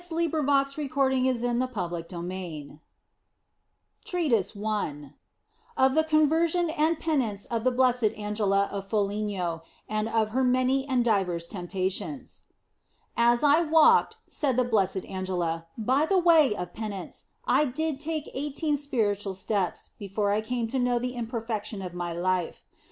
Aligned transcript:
Amen. 0.11 0.31
THE 0.31 0.41
BLESSED 0.41 0.79
ANGELA 1.43 1.59
OF 1.63 1.73
FOLIGNO 1.75 2.81
TREATISE 4.03 4.53
I 4.65 5.13
OF 5.77 5.93
THE 5.93 6.03
CONVERSION 6.03 6.71
AND 6.71 6.99
PENITENCE 6.99 7.45
OF 7.45 7.63
THE 7.63 7.69
BLESSED 7.69 8.13
ANGELA 8.17 8.69
OF 8.71 8.87
FOLIGNO 8.87 9.61
AND 9.87 10.09
OF 10.09 10.31
HER 10.31 10.43
MANY 10.43 10.87
AND 10.89 11.05
DIVERS 11.05 11.45
TEMPTATIONS 11.45 12.41
AS 13.15 13.43
I 13.43 13.61
walked 13.61 14.17
(said 14.27 14.57
the 14.57 14.63
Blessed 14.63 15.05
Angela) 15.05 15.67
by 15.77 16.07
the 16.07 16.17
way 16.17 16.55
of 16.55 16.69
JLjL 16.73 16.73
penitence, 16.73 17.25
I 17.45 17.65
did 17.65 17.99
take 17.99 18.27
eighteen 18.33 18.77
spiritual 18.77 19.35
steps 19.35 19.91
before 19.99 20.31
I 20.31 20.41
came 20.41 20.67
to 20.69 20.79
know 20.79 20.97
the 20.97 21.13
imperfection 21.15 21.83
of 21.83 21.93
my 21.93 22.11
life. 22.11 22.65